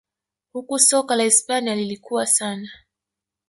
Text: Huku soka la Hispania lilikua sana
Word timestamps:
Huku 0.53 0.79
soka 0.79 1.15
la 1.15 1.23
Hispania 1.23 1.75
lilikua 1.75 2.25
sana 2.25 2.69